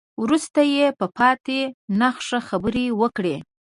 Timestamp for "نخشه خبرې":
1.99-2.85